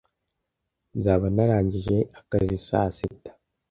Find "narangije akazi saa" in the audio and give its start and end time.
1.35-2.89